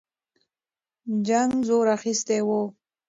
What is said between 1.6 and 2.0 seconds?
زور